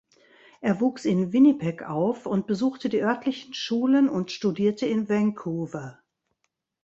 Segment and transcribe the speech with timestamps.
[0.61, 5.99] Er wuchs in Winnipeg auf und besuchte die örtlichen Schulen und studierte in Vancouver.